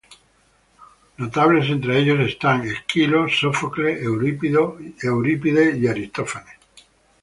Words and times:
Notables 1.21 1.69
entre 1.69 1.95
ellos 1.99 2.19
están 2.21 2.67
Esquilo, 2.67 3.27
Sófocles, 3.29 4.01
Eurípides 4.01 5.77
y 5.77 5.85
Aristófanes. 5.85 6.55